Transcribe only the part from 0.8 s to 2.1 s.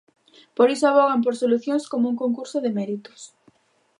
avogan por solucións como